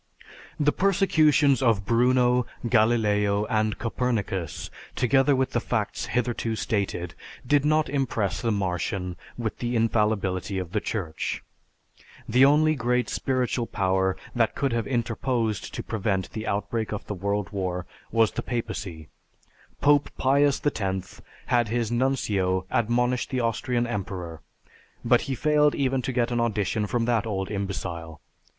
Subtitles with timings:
[0.59, 7.13] The persecutions of Bruno, Galileo, and Copernicus, together with the facts hitherto stated,
[7.45, 11.43] did not impress the Martian with the "infallibility" of the Church.
[12.27, 17.13] The only great spiritual power that could have interposed to prevent the outbreak of the
[17.13, 19.07] World War was the papacy.
[19.81, 24.41] Pope Pius X had his Nuncio admonish the Austrian emperor,
[25.05, 28.19] but he failed even to get an audition from that old imbecile.